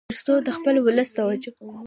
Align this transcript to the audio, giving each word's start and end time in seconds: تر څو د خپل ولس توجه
تر 0.09 0.15
څو 0.25 0.33
د 0.47 0.49
خپل 0.57 0.75
ولس 0.81 1.09
توجه 1.17 1.51